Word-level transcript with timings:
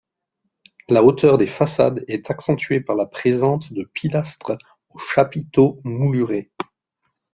La 0.89 1.03
hauteur 1.03 1.37
des 1.37 1.45
façades 1.45 2.03
est 2.07 2.31
accentuée 2.31 2.79
par 2.79 2.95
la 2.95 3.05
présente 3.05 3.71
de 3.71 3.83
pilastres 3.83 4.57
aux 4.89 4.97
chapiteaux 4.97 5.79
moulurés. 5.83 6.49